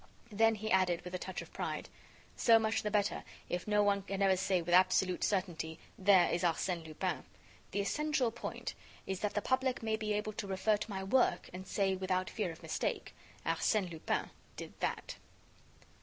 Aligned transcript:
Then 0.31 0.55
he 0.55 0.71
added, 0.71 1.03
with 1.03 1.13
a 1.13 1.19
touch 1.19 1.43
of 1.43 1.53
pride: 1.53 1.87
"So 2.35 2.57
much 2.57 2.81
the 2.81 2.89
better 2.89 3.23
if 3.49 3.67
no 3.67 3.83
one 3.83 4.01
can 4.01 4.23
ever 4.23 4.35
say 4.35 4.59
with 4.59 4.73
absolute 4.73 5.23
certainty: 5.23 5.77
There 5.95 6.27
is 6.31 6.41
Arsène 6.41 6.83
Lupin! 6.87 7.23
The 7.69 7.81
essential 7.81 8.31
point 8.31 8.73
is 9.05 9.19
that 9.19 9.35
the 9.35 9.43
public 9.43 9.83
may 9.83 9.95
be 9.97 10.13
able 10.13 10.33
to 10.33 10.47
refer 10.47 10.75
to 10.77 10.89
my 10.89 11.03
work 11.03 11.51
and 11.53 11.67
say, 11.67 11.95
without 11.95 12.31
fear 12.31 12.51
of 12.51 12.63
mistake: 12.63 13.13
Arsène 13.45 13.91
Lupin 13.91 14.31
did 14.55 14.73
that!" 14.79 15.17